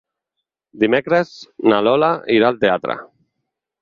Dimecres 0.83 1.33
na 1.73 1.81
Lola 1.89 2.09
irà 2.39 2.51
al 2.51 2.59
teatre. 2.65 2.97